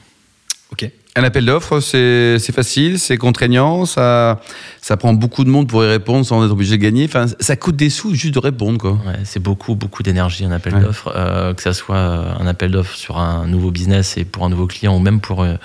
Ok. 0.72 0.90
Un 1.18 1.24
appel 1.26 1.46
d'offres, 1.46 1.82
c'est 1.82 2.52
facile, 2.54 2.98
c'est 2.98 3.18
contraignant, 3.18 3.86
ça, 3.86 4.40
ça 4.82 4.96
prend 4.96 5.14
beaucoup 5.14 5.44
de 5.44 5.50
monde 5.50 5.68
pour 5.68 5.84
y 5.84 5.88
répondre 5.88 6.26
sans 6.26 6.46
être 6.46 6.52
obligé 6.52 6.78
de 6.78 6.82
gagner. 6.82 7.04
Enfin, 7.04 7.26
ça 7.40 7.58
coûte 7.58 7.76
des 7.76 7.90
sous 7.90 8.16
juste 8.16 8.34
de 8.34 8.40
répondre. 8.40 8.78
Quoi. 8.78 8.92
Ouais, 8.92 9.20
c'est 9.26 9.42
beaucoup, 9.42 9.76
beaucoup 9.76 10.04
d'énergie 10.04 10.46
un 10.46 10.52
appel 10.52 10.80
d'offres. 10.80 11.12
Euh, 11.14 11.54
que 11.54 11.62
ça 11.62 11.74
soit 11.74 11.98
un 11.98 12.48
appel 12.48 12.72
d'offres 12.72 12.96
sur 12.96 13.18
un 13.18 13.46
nouveau 13.46 13.72
business 13.72 14.18
et 14.18 14.24
pour 14.24 14.46
un 14.46 14.50
nouveau 14.50 14.68
client 14.68 14.96
ou 14.96 15.00
même 15.00 15.20
pour 15.20 15.44
euh, 15.44 15.56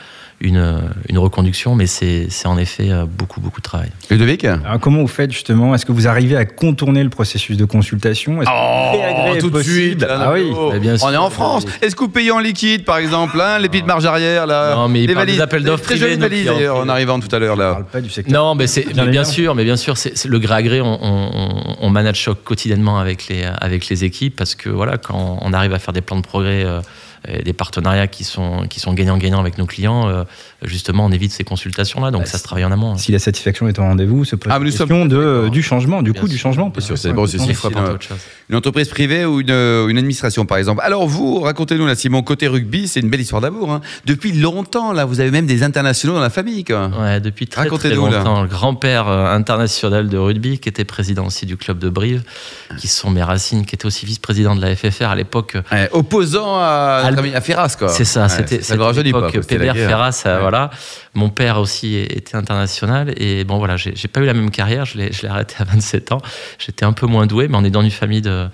une, 0.40 0.82
une 1.08 1.18
reconduction, 1.18 1.74
mais 1.74 1.86
c'est 1.86 2.28
en 2.44 2.58
effet 2.58 2.90
euh, 2.90 3.06
beaucoup, 3.06 3.40
beaucoup 3.40 3.60
de 3.60 3.64
travail. 3.64 3.90
Ludovic 4.10 4.44
Alors, 4.44 4.78
Comment 4.80 5.00
vous 5.00 5.08
faites 5.08 5.32
justement? 5.32 5.74
Est-ce 5.74 5.86
que 5.86 5.92
vous 5.92 6.08
arrivez 6.08 6.36
à 6.36 6.44
contourner 6.44 7.02
le 7.02 7.08
processus 7.08 7.56
de 7.56 7.64
consultation? 7.64 8.40
Oh, 8.40 9.36
tout 9.40 9.50
de 9.50 9.62
suite 9.62 10.04
Ah 10.08 10.32
oui, 10.32 10.52
bien 10.78 10.98
sûr. 10.98 11.06
On 11.08 11.12
est 11.12 11.16
en 11.16 11.30
France. 11.30 11.64
Est-ce 11.80 11.96
que 11.96 12.00
vous 12.00 12.10
payez 12.10 12.30
en 12.30 12.38
liquide, 12.38 12.84
par 12.84 12.98
exemple 12.98 13.40
hein, 13.40 13.58
Les 13.58 13.68
petites 13.68 13.86
marge 13.86 14.04
arrière, 14.04 14.46
là? 14.46 14.74
Non, 14.74 14.88
mais 14.88 15.06
les 15.06 15.14
valises. 15.14 15.38
d'appels 15.38 15.64
d'offres 15.64 15.84
Très 15.84 15.96
jolies 15.96 16.16
valises, 16.16 16.46
d'ailleurs, 16.46 16.76
en 16.76 16.88
arrivant 16.88 17.18
tout 17.18 17.34
à 17.34 17.38
l'heure, 17.38 17.56
là. 17.56 17.80
Pas 17.90 18.00
du 18.00 18.10
secteur. 18.10 18.34
Non, 18.34 18.54
mais, 18.54 18.66
c'est, 18.66 18.92
bien, 18.92 19.24
sûr, 19.24 19.54
mais 19.54 19.64
bien 19.64 19.76
sûr, 19.76 19.96
c'est, 19.96 20.24
le 20.26 20.38
gré 20.38 20.54
à 20.54 20.62
gré, 20.62 20.80
on, 20.80 20.98
on, 21.00 21.76
on, 21.80 21.90
manage 21.90 22.18
choc 22.18 22.42
quotidiennement 22.44 22.98
avec 22.98 23.28
les, 23.28 23.44
avec 23.44 23.88
les 23.88 24.04
équipes 24.04 24.36
parce 24.36 24.54
que 24.54 24.68
voilà, 24.68 24.98
quand 24.98 25.38
on 25.40 25.52
arrive 25.52 25.72
à 25.72 25.78
faire 25.78 25.94
des 25.94 26.02
plans 26.02 26.16
de 26.16 26.22
progrès. 26.22 26.64
Euh, 26.64 26.80
des 27.44 27.52
partenariats 27.52 28.06
qui 28.06 28.24
sont, 28.24 28.66
qui 28.68 28.80
sont 28.80 28.92
gagnants-gagnants 28.92 29.40
avec 29.40 29.58
nos 29.58 29.66
clients, 29.66 30.08
euh, 30.08 30.24
justement, 30.62 31.06
on 31.06 31.10
évite 31.10 31.32
ces 31.32 31.44
consultations-là. 31.44 32.10
Donc, 32.10 32.22
bah, 32.22 32.26
ça 32.26 32.38
se 32.38 32.44
travaille 32.44 32.64
en 32.64 32.72
amont. 32.72 32.92
Hein. 32.92 32.98
Si 32.98 33.12
la 33.12 33.18
satisfaction 33.18 33.68
est 33.68 33.78
au 33.78 33.82
rendez-vous, 33.82 34.24
se 34.24 34.36
pose 34.36 34.52
ah, 34.54 34.58
la 34.58 34.64
question 34.64 35.06
de, 35.06 35.48
du 35.50 35.62
changement, 35.62 36.02
du 36.02 36.12
coût 36.12 36.28
du 36.28 36.38
changement. 36.38 36.72
c'est 36.78 37.12
bon, 37.12 37.26
c'est 37.26 37.38
une, 37.38 38.56
entreprise 38.56 38.88
privée 38.88 39.24
ou 39.24 39.40
une, 39.40 39.50
une, 39.50 39.98
administration, 39.98 40.46
par 40.46 40.58
exemple. 40.58 40.82
Alors, 40.84 41.06
vous, 41.06 41.40
racontez-nous, 41.40 41.86
là, 41.86 41.94
Simon, 41.94 42.22
côté 42.22 42.46
rugby, 42.46 42.86
c'est 42.86 43.00
une 43.00 43.10
belle 43.10 43.20
histoire 43.20 43.40
d'amour. 43.40 43.72
Hein. 43.72 43.80
Depuis 44.04 44.32
longtemps, 44.32 44.92
là, 44.92 45.04
vous 45.04 45.20
avez 45.20 45.30
même 45.30 45.46
des 45.46 45.62
internationaux 45.62 46.14
dans 46.14 46.20
la 46.20 46.30
famille. 46.30 46.64
Quoi. 46.64 46.90
Ouais, 46.98 47.20
depuis 47.20 47.46
très, 47.46 47.68
très 47.68 47.94
longtemps. 47.94 48.42
Le 48.42 48.48
grand-père 48.48 49.08
euh, 49.08 49.34
international 49.34 50.08
de 50.08 50.18
rugby, 50.18 50.58
qui 50.58 50.68
était 50.68 50.84
président 50.84 51.26
aussi 51.26 51.46
du 51.46 51.56
club 51.56 51.78
de 51.78 51.88
Brive, 51.88 52.22
qui 52.78 52.88
sont 52.88 53.10
mes 53.10 53.22
racines, 53.22 53.66
qui 53.66 53.74
était 53.74 53.86
aussi 53.86 54.06
vice-président 54.06 54.54
de 54.54 54.60
la 54.60 54.76
FFR 54.76 55.06
à 55.06 55.16
l'époque. 55.16 55.56
opposant 55.92 56.56
à, 56.56 57.02
à 57.04 57.15
Ferras, 57.40 57.76
quoi. 57.78 57.88
C'est 57.88 58.04
ça, 58.04 58.28
c'était 58.28 58.60
l'époque 59.02 59.40
Pébert, 59.46 59.74
Ferras, 59.74 60.22
euh, 60.26 60.38
voilà. 60.40 60.70
Mon 61.14 61.30
père 61.30 61.58
aussi 61.58 61.96
était 61.96 62.36
international 62.36 63.14
et 63.16 63.44
bon 63.44 63.58
voilà, 63.58 63.76
j'ai 63.76 64.08
pas 64.08 64.20
eu 64.20 64.26
la 64.26 64.34
même 64.34 64.50
carrière, 64.50 64.84
je 64.84 64.98
l'ai 64.98 65.10
arrêté 65.28 65.54
à 65.58 65.64
27 65.64 66.12
ans. 66.12 66.20
J'étais 66.58 66.84
un 66.84 66.92
peu 66.92 67.06
moins 67.06 67.26
doué, 67.26 67.48
mais 67.48 67.56
on 67.56 67.64
est 67.64 67.70
dans 67.70 67.82
une 67.82 67.90
famille 67.90 68.20
de. 68.20 68.48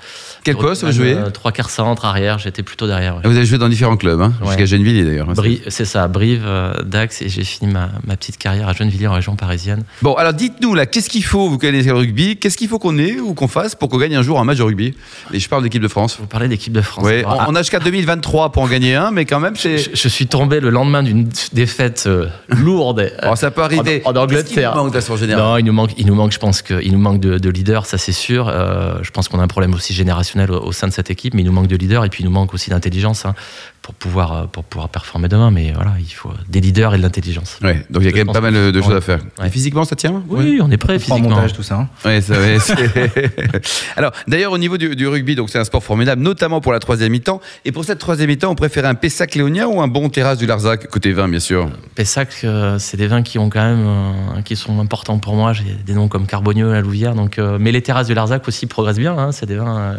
Quel 0.44 0.56
poste 0.56 0.85
vous 0.85 0.93
jouez 0.93 1.17
Trois 1.32 1.53
quarts 1.53 1.70
centre, 1.70 2.05
arrière, 2.05 2.38
j'étais 2.38 2.62
plutôt 2.62 2.87
derrière. 2.87 3.20
Vous 3.25 3.37
avez 3.37 3.47
joué 3.47 3.59
dans 3.59 3.69
différents 3.69 3.97
clubs, 3.97 4.20
hein, 4.20 4.32
jusqu'à 4.47 4.67
Gennevilliers 4.67 5.05
d'ailleurs. 5.05 5.31
Hein, 5.31 5.35
c'est 5.69 5.85
ça, 5.85 6.08
Brive, 6.08 6.44
euh, 6.47 6.73
Dax, 6.85 7.23
et 7.23 7.29
j'ai 7.29 7.44
fini 7.44 7.73
ma, 7.73 7.91
ma, 8.06 8.17
petite 8.17 8.38
carrière 8.38 8.69
à 8.69 8.73
Gennevilliers 8.73 9.08
en 9.08 9.15
région 9.15 9.37
parisienne. 9.37 9.85
Bon, 10.03 10.15
alors 10.15 10.32
dites-nous 10.32 10.75
là, 10.75 10.87
qu'est-ce 10.87 11.11
qu'il 11.11 11.25
faut, 11.25 11.49
vous 11.49 11.58
connaissez 11.58 11.88
le 11.88 11.94
rugby, 11.94 12.37
qu'est-ce 12.37 12.56
qu'il 12.56 12.69
faut 12.69 12.79
qu'on 12.79 12.99
ait 12.99 13.19
ou 13.19 13.35
qu'on 13.35 13.49
fasse 13.49 13.75
pour 13.75 13.88
qu'on 13.88 13.99
gagne 13.99 14.17
un 14.17 14.23
jour 14.23 14.38
un 14.41 14.44
match 14.44 14.58
de 14.58 14.62
rugby? 14.62 14.94
Et 15.32 15.38
je 15.38 15.49
parle 15.49 15.62
d'équipe 15.62 15.82
de 15.82 15.88
France. 15.88 16.17
Vous 16.19 16.26
parlez 16.26 16.49
d'équipe 16.49 16.73
de 16.73 16.81
France. 16.81 17.05
Oui, 17.06 17.23
on, 17.26 17.55
a 17.55 17.58
jusqu'à 17.61 17.81
2023 17.81 18.51
pour 18.52 18.62
en 18.62 18.69
gagner 18.69 18.94
un, 18.94 19.10
mais 19.10 19.25
quand 19.25 19.40
même, 19.40 19.56
c'est. 19.56 19.78
Je, 19.78 20.08
suis 20.08 20.26
tombé 20.26 20.60
le 20.60 20.70
lendemain 20.70 21.02
d'une 21.02 21.28
défaite 21.52 22.04
euh, 22.06 22.28
lourde. 22.49 23.12
Oh, 23.31 23.37
ça 23.37 23.50
peut 23.50 23.62
arriver. 23.62 24.02
En, 24.04 24.14
Angleterre. 24.14 24.72
Il 24.75 24.78
nous 24.78 24.84
manque 24.84 24.94
de 24.94 25.16
générale. 25.16 25.43
Non, 25.43 25.58
il 25.58 25.64
nous 25.64 25.72
manque, 25.72 25.90
il 25.96 26.06
nous 26.06 26.14
manque, 26.14 26.32
je 26.32 26.38
pense 26.38 26.60
qu'il 26.60 26.93
nous 26.93 26.99
manque 26.99 27.20
de, 27.20 27.38
de 27.38 27.50
leaders, 27.50 27.87
ça 27.87 27.99
c'est 27.99 28.12
sûr. 28.12 28.49
Euh, 28.49 28.96
je 29.02 29.10
pense 29.10 29.28
qu'on 29.28 29.38
a 29.38 29.43
un 29.43 29.49
problème 29.49 29.72
aussi 29.75 29.94
générationnel 29.94 30.50
au, 30.50 30.72
sein 30.72 30.88
de 30.88 30.93
cette 30.93 31.10
équipe, 31.10 31.34
mais 31.34 31.43
il 31.43 31.46
nous 31.46 31.52
manque 31.52 31.69
de 31.69 31.76
leaders 31.76 32.04
et 32.04 32.08
puis 32.08 32.22
il 32.22 32.26
nous 32.26 32.32
manque 32.32 32.52
aussi 32.52 32.70
d'intelligence. 32.70 33.25
Hein 33.25 33.34
pour 33.82 33.94
pouvoir, 33.94 34.32
euh, 34.32 34.46
pour 34.46 34.64
pouvoir 34.64 34.88
performer 34.88 35.29
demain. 35.29 35.50
Mais 35.50 35.73
voilà, 35.73 35.94
il 35.99 36.12
faut 36.12 36.31
des 36.49 36.61
leaders 36.61 36.94
et 36.94 36.99
de 36.99 37.02
l'intelligence. 37.02 37.58
Ouais, 37.62 37.84
donc 37.90 38.02
il 38.02 38.06
y 38.06 38.08
a 38.08 38.12
quand 38.12 38.19
même 38.19 38.32
pas 38.32 38.40
mal 38.40 38.73
de 38.73 38.82
choses 38.82 38.94
à 38.94 39.00
faire. 39.00 39.20
Et 39.44 39.50
physiquement, 39.50 39.84
ça 39.84 39.96
tient 39.96 40.23
Oui, 40.29 40.61
on 40.62 40.70
est 40.70 40.76
prêt 40.76 40.99
physiquement. 40.99 41.31
montage, 41.31 41.52
tout 41.52 41.64
ça. 41.64 41.76
Hein. 41.76 41.89
Ouais, 42.05 42.20
ça, 42.20 42.34
Alors, 43.96 44.12
d'ailleurs, 44.29 44.53
au 44.53 44.58
niveau 44.58 44.79
du, 44.79 45.06
rugby, 45.06 45.34
donc 45.34 45.51
c'est 45.51 45.58
un 45.58 45.65
sport 45.65 45.82
formidable, 45.82 46.22
notamment 46.22 46.60
pour 46.60 46.72
la 46.72 46.79
troisième 46.79 47.12
mi-temps. 47.12 47.41
Et 47.65 47.72
pour 47.72 47.84
cette 47.84 47.98
troisième 47.98 48.29
mi-temps, 48.29 48.51
on 48.51 48.55
préfère 48.55 48.86
un 48.86 48.94
Pessac 48.94 49.34
léonien 49.34 49.67
ou 49.67 49.81
un 49.81 49.89
bon 49.89 50.08
terrasse 50.08 50.39
du 50.39 50.46
Larzac, 50.46 50.86
côté 50.89 51.12
vin, 51.12 51.29
bien 51.29 51.41
sûr? 51.41 51.69
Pessac, 51.96 52.29
euh, 52.44 52.79
c'est 52.79 52.96
des 52.96 53.08
vins 53.08 53.22
qui 53.22 53.39
ont 53.39 53.51
quand 53.51 53.62
même, 53.62 53.86
euh, 53.86 54.43
qui 54.43 54.55
sont 54.55 54.79
importants 54.81 55.19
pour 55.19 55.34
moi. 55.34 55.53
J'ai 55.53 55.65
des 55.84 55.94
noms 55.94 56.08
comme 56.08 56.27
Carbonieux, 56.27 56.72
la 56.72 56.81
Louvière. 56.81 57.15
Donc, 57.15 57.39
mais 57.39 57.72
les 57.72 57.82
terrasses 57.82 58.06
du 58.06 58.15
Larzac 58.15 58.46
aussi 58.46 58.67
progressent 58.67 58.98
bien. 58.98 59.19
Hein. 59.19 59.32
c'est 59.32 59.46
des 59.46 59.56
vins 59.56 59.96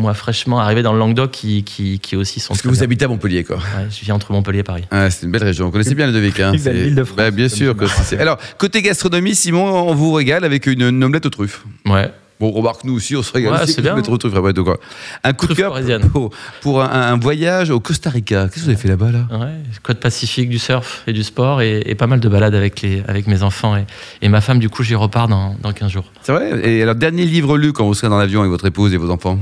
moi 0.00 0.14
fraîchement 0.14 0.58
arrivé 0.58 0.82
dans 0.82 0.92
le 0.92 0.98
Languedoc 0.98 1.30
qui, 1.30 1.62
qui, 1.62 1.98
qui 1.98 2.16
aussi 2.16 2.40
sont. 2.40 2.48
Parce 2.48 2.62
que 2.62 2.68
vous 2.68 2.82
habitez 2.82 3.04
à 3.04 3.08
Montpellier, 3.08 3.44
quoi. 3.44 3.56
Ouais, 3.56 3.88
je 3.90 4.00
vis 4.04 4.12
entre 4.12 4.32
Montpellier 4.32 4.60
et 4.60 4.64
Paris. 4.64 4.84
Ah, 4.90 5.10
c'est 5.10 5.26
une 5.26 5.32
belle 5.32 5.44
région. 5.44 5.66
Vous 5.66 5.70
connaissez 5.72 5.94
bien 5.94 6.06
le 6.06 6.12
Devic, 6.12 6.40
hein 6.40 6.52
Une 6.52 6.60
belle 6.60 6.82
ville 6.82 6.94
de 6.94 7.04
France. 7.04 7.16
Bah, 7.16 7.30
bien 7.30 7.48
sûr. 7.48 7.76
Que 7.76 7.84
Alors, 8.16 8.38
côté 8.58 8.82
gastronomie, 8.82 9.34
Simon, 9.34 9.88
on 9.88 9.94
vous 9.94 10.12
régale 10.12 10.44
avec 10.44 10.66
une, 10.66 10.82
omelette 10.82 11.26
aux 11.26 11.30
truffes. 11.30 11.64
Ouais. 11.86 12.10
Bon, 12.40 12.50
remarque, 12.52 12.84
nous 12.84 12.94
aussi, 12.94 13.14
on 13.16 13.22
se 13.22 13.34
régale 13.34 13.52
ouais, 13.52 13.66
c'est 13.66 13.82
bien. 13.82 13.94
Aux 13.94 14.16
truffes, 14.16 14.32
ouais, 14.32 14.54
quoi. 14.54 14.78
Un 15.22 15.34
coup 15.34 15.46
de 15.46 15.52
cœur 15.52 15.78
pour, 16.10 16.30
pour 16.62 16.82
un, 16.82 17.18
voyage 17.18 17.68
au 17.68 17.80
Costa 17.80 18.08
Rica. 18.08 18.44
Qu'est-ce 18.44 18.54
que 18.54 18.60
vous 18.60 18.68
avez 18.70 18.78
fait 18.78 18.88
là-bas, 18.88 19.12
là, 19.12 19.26
Ouais, 19.30 19.52
côte 19.82 20.00
pacifique, 20.00 20.48
du 20.48 20.58
surf 20.58 21.02
et 21.06 21.12
du 21.12 21.22
sport 21.22 21.60
et, 21.60 21.94
pas 21.96 22.06
mal 22.06 22.18
de 22.18 22.28
balades 22.30 22.54
avec, 22.54 22.80
les, 22.80 23.02
avec 23.06 23.26
mes 23.26 23.42
enfants 23.42 23.76
et, 23.76 23.84
et 24.22 24.30
ma 24.30 24.40
femme. 24.40 24.58
Du 24.58 24.70
coup, 24.70 24.82
j'y 24.82 24.94
repars 24.94 25.28
dans, 25.28 25.54
dans 25.60 25.74
15 25.74 25.90
jours. 25.90 26.10
C'est 26.22 26.32
vrai? 26.32 26.66
Et 26.66 26.82
alors, 26.82 26.94
dernier 26.94 27.26
livre 27.26 27.58
lu 27.58 27.74
quand 27.74 27.84
vous 27.84 27.92
serez 27.92 28.08
dans 28.08 28.18
l'avion 28.18 28.40
avec 28.40 28.50
votre 28.50 28.66
épouse 28.66 28.94
et 28.94 28.96
vos 28.96 29.10
enfants? 29.10 29.38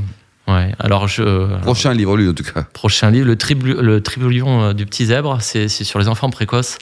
Ouais, 0.48 0.72
alors 0.78 1.08
je. 1.08 1.58
Prochain 1.60 1.92
livre 1.92 2.16
lu 2.16 2.30
en 2.30 2.32
tout 2.32 2.42
cas. 2.42 2.62
Prochain 2.72 3.10
livre, 3.10 3.26
le, 3.26 3.36
tribu, 3.36 3.74
le 3.74 4.00
tribullion 4.02 4.62
euh, 4.62 4.72
du 4.72 4.86
petit 4.86 5.06
zèbre, 5.06 5.38
c'est 5.40 5.68
sur 5.68 5.98
les 5.98 6.08
enfants 6.08 6.30
précoces. 6.30 6.78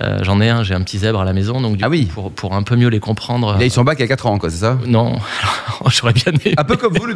Euh, 0.00 0.18
j'en 0.22 0.40
ai 0.40 0.48
un, 0.48 0.62
j'ai 0.62 0.74
un 0.74 0.82
petit 0.82 0.98
zèbre 0.98 1.20
à 1.20 1.24
la 1.24 1.32
maison, 1.32 1.60
donc 1.60 1.76
du 1.76 1.84
Ah 1.84 1.88
coup, 1.88 1.92
oui. 1.92 2.04
pour, 2.06 2.30
pour 2.30 2.54
un 2.54 2.62
peu 2.62 2.76
mieux 2.76 2.88
les 2.88 3.00
comprendre. 3.00 3.56
Là, 3.58 3.64
ils 3.64 3.70
sont 3.70 3.82
bac 3.84 4.00
à 4.00 4.06
4 4.06 4.26
ans, 4.26 4.38
quoi, 4.38 4.50
c'est 4.50 4.58
ça? 4.58 4.78
Non, 4.86 5.18
j'aurais 5.88 6.12
bien 6.12 6.32
aimé. 6.32 6.54
Un 6.56 6.64
peu 6.64 6.76
comme 6.76 6.94
vous. 6.96 7.06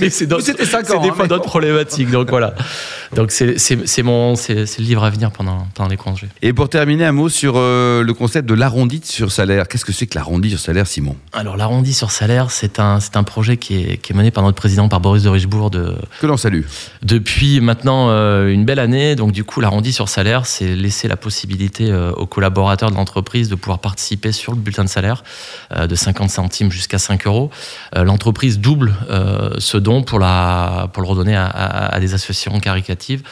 Mais 0.00 0.10
c'est 0.10 0.26
d'autres- 0.26 0.44
C'était 0.44 0.64
5 0.64 0.86
c'est 0.86 0.94
ans. 0.94 1.02
des 1.02 1.08
hein, 1.08 1.12
fois 1.14 1.26
d'autres 1.26 1.44
problématiques, 1.44 2.10
donc 2.10 2.28
voilà. 2.30 2.54
Donc 3.14 3.30
c'est 3.30 3.58
c'est- 3.58 3.86
c'est 3.86 4.02
mon 4.02 4.34
c'est 4.36 4.66
c'est 4.66 4.80
le 4.80 4.86
livre 4.86 5.02
à 5.04 5.10
venir 5.10 5.30
pendant 5.30 5.66
pendant 5.74 5.88
les 5.88 5.96
congés. 5.96 6.28
Et 6.42 6.52
pour 6.52 6.68
terminer, 6.68 7.04
un 7.06 7.12
mot 7.12 7.28
sur 7.28 7.54
euh, 7.56 8.02
le 8.02 8.14
concept 8.14 8.48
de 8.48 8.54
l'arrondi 8.54 9.00
sur 9.04 9.32
salaire. 9.32 9.66
Qu'est-ce 9.68 9.84
que 9.84 9.92
c'est 9.92 10.06
que 10.06 10.14
l'arrondi 10.16 10.50
sur 10.50 10.58
salaire, 10.60 10.86
Simon? 10.86 11.16
Alors 11.32 11.56
l'arrondi 11.56 11.94
sur 11.94 12.10
salaire, 12.10 12.50
c'est 12.50 12.78
un 12.80 13.00
c'est 13.00 13.16
un 13.16 13.22
projet 13.24 13.56
qui 13.56 13.76
est 13.82 13.96
qui 13.96 14.12
est 14.12 14.16
mené 14.16 14.30
par 14.30 14.44
notre 14.44 14.56
président 14.56 14.88
par 14.88 15.00
Boris 15.00 15.22
de 15.22 15.28
Richebourg 15.30 15.70
de 15.70 15.94
Que 16.20 16.26
l'on 16.26 16.36
salue. 16.36 16.62
depuis 17.02 17.60
maintenant 17.60 18.08
euh, 18.10 18.48
une 18.48 18.64
belle 18.64 18.78
année. 18.78 19.16
Donc 19.16 19.32
du 19.32 19.44
coup, 19.44 19.60
l'arrondi 19.60 19.92
sur 19.92 20.08
salaire, 20.08 20.46
c'est 20.46 20.74
laisser 20.76 21.08
la 21.08 21.16
possibilité 21.16 21.87
euh, 21.90 22.12
aux 22.12 22.26
collaborateurs 22.26 22.90
de 22.90 22.96
l'entreprise 22.96 23.48
de 23.48 23.54
pouvoir 23.54 23.78
participer 23.78 24.32
sur 24.32 24.52
le 24.52 24.58
bulletin 24.58 24.84
de 24.84 24.88
salaire 24.88 25.22
euh, 25.76 25.86
de 25.86 25.94
50 25.94 26.30
centimes 26.30 26.70
jusqu'à 26.70 26.98
5 26.98 27.26
euros. 27.26 27.50
Euh, 27.96 28.04
L'entreprise 28.04 28.58
double 28.58 28.94
ce 29.58 29.76
don 29.76 30.02
pour, 30.02 30.18
la, 30.18 30.88
pour 30.92 31.02
le 31.02 31.08
redonner 31.08 31.36
à, 31.36 31.46
à- 31.46 31.94
à 31.94 32.00
des 32.00 32.14
associations 32.14 32.58
caritatives. 32.60 33.22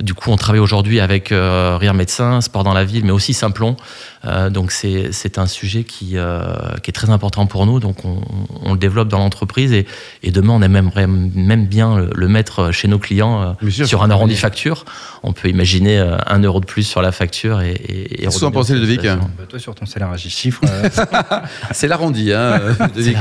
Du 0.00 0.14
coup, 0.14 0.30
on 0.30 0.36
travaille 0.36 0.60
aujourd'hui 0.60 1.00
avec 1.00 1.30
euh, 1.32 1.76
Rire 1.78 1.94
Médecin, 1.94 2.40
Sport 2.40 2.64
dans 2.64 2.72
la 2.72 2.84
ville, 2.84 3.04
mais 3.04 3.10
aussi 3.10 3.34
Simplon. 3.34 3.76
Euh, 4.24 4.50
donc, 4.50 4.70
c'est 4.70 5.12
c'est 5.12 5.38
un 5.38 5.46
sujet 5.46 5.84
qui, 5.84 6.12
euh, 6.16 6.54
qui 6.82 6.90
est 6.90 6.92
très 6.92 7.10
important 7.10 7.46
pour 7.46 7.66
nous. 7.66 7.80
Donc, 7.80 8.04
on, 8.04 8.20
on 8.62 8.72
le 8.72 8.78
développe 8.78 9.08
dans 9.08 9.18
l'entreprise 9.18 9.72
et, 9.72 9.86
et 10.22 10.30
demain, 10.30 10.54
on 10.54 10.62
aimerait 10.62 11.06
même 11.06 11.66
bien 11.66 11.96
le, 11.96 12.10
le 12.14 12.28
mettre 12.28 12.70
chez 12.70 12.88
nos 12.88 12.98
clients 12.98 13.42
euh, 13.62 13.70
sûr, 13.70 13.86
sur 13.86 14.02
un 14.02 14.10
arrondi 14.10 14.34
bien. 14.34 14.40
facture. 14.40 14.84
On 15.22 15.32
peut 15.32 15.48
imaginer 15.48 15.98
euh, 15.98 16.16
un 16.26 16.38
euro 16.40 16.60
de 16.60 16.66
plus 16.66 16.82
sur 16.82 17.02
la 17.02 17.12
facture 17.12 17.60
et. 17.60 17.72
et, 17.72 18.02
et 18.02 18.24
Qu'est-ce 18.24 18.36
que 18.36 18.40
vous 18.40 18.44
en 18.44 18.48
redonner 18.48 18.52
pensez, 18.52 18.72
aux 18.72 18.76
Ludovic. 18.76 19.02
Bah, 19.02 19.44
toi, 19.48 19.58
sur 19.58 19.74
ton 19.74 19.86
salaire 19.86 20.10
à 20.10 20.16
chiffre, 20.16 20.62
euh, 20.68 20.88
C'est 21.72 21.88
l'arrondi, 21.88 22.32
hein, 22.32 22.60
Ludovic. 22.94 23.16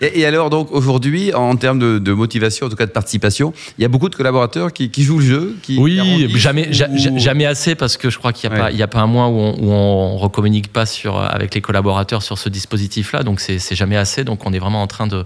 Et, 0.00 0.20
et 0.20 0.26
alors, 0.26 0.50
donc, 0.50 0.70
aujourd'hui, 0.70 1.32
en 1.34 1.56
termes 1.56 1.78
de, 1.78 1.98
de 1.98 2.12
motivation, 2.12 2.66
en 2.66 2.68
tout 2.70 2.76
cas 2.76 2.86
de 2.86 2.90
participation, 2.90 3.54
il 3.78 3.82
y 3.82 3.84
a 3.84 3.88
beaucoup 3.88 4.08
de 4.08 4.14
collaborateurs 4.14 4.72
qui, 4.72 4.90
qui 4.90 5.02
jouent 5.02 5.18
le 5.18 5.24
jeu 5.24 5.56
qui, 5.62 5.76
qui 5.76 6.21
Oui, 6.26 6.38
jamais, 6.38 6.68
ou- 6.68 6.72
ja- 6.72 6.88
ja- 6.94 7.16
jamais 7.16 7.46
assez 7.46 7.74
parce 7.74 7.96
que 7.96 8.10
je 8.10 8.18
crois 8.18 8.32
qu'il 8.32 8.48
n'y 8.50 8.56
a, 8.56 8.64
Ouais. 8.64 8.86
pas- 8.86 8.98
a 8.98 9.02
un 9.02 9.06
mois 9.06 9.28
où 9.28 9.38
on, 9.38 9.54
où 9.58 9.70
on 9.72 10.16
recommunique 10.16 10.72
pas 10.72 10.86
sur, 10.86 11.18
avec 11.18 11.54
les 11.54 11.60
collaborateurs 11.60 12.22
sur 12.22 12.38
ce 12.38 12.48
dispositif-là. 12.48 13.22
Donc 13.22 13.40
c'est 13.40 13.58
jamais 13.74 13.96
assez. 13.96 14.24
Donc 14.24 14.46
on 14.46 14.52
est 14.52 14.58
vraiment 14.58 14.82
en 14.82 14.86
train 14.86 15.06
de, 15.06 15.24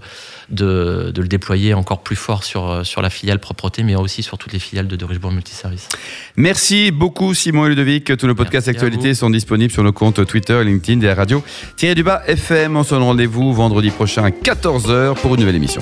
de, 0.49 1.11
de 1.13 1.21
le 1.21 1.27
déployer 1.27 1.73
encore 1.73 2.01
plus 2.01 2.15
fort 2.15 2.43
sur, 2.43 2.85
sur 2.85 3.01
la 3.01 3.09
filiale 3.09 3.39
propreté, 3.39 3.83
mais 3.83 3.95
aussi 3.95 4.23
sur 4.23 4.37
toutes 4.37 4.53
les 4.53 4.59
filiales 4.59 4.87
de, 4.87 4.95
de 4.95 5.05
Richebourg 5.05 5.31
Multiservice. 5.31 5.87
Merci 6.35 6.91
beaucoup, 6.91 7.33
Simon 7.33 7.65
et 7.65 7.69
Ludovic. 7.69 8.15
Tous 8.17 8.27
nos 8.27 8.35
podcasts 8.35 8.67
actualités 8.67 9.13
sont 9.13 9.29
disponibles 9.29 9.71
sur 9.73 9.83
nos 9.83 9.93
comptes 9.93 10.25
Twitter, 10.25 10.63
LinkedIn 10.63 11.01
et 11.01 11.05
la 11.07 11.15
radio. 11.15 11.43
Thierry 11.75 11.95
Dubas, 11.95 12.21
FM. 12.27 12.75
On 12.77 12.83
se 12.83 12.91
donne 12.91 13.03
rendez-vous 13.03 13.53
vendredi 13.53 13.89
prochain 13.91 14.23
à 14.23 14.29
14h 14.29 15.15
pour 15.15 15.33
une 15.35 15.41
nouvelle 15.41 15.55
émission. 15.55 15.81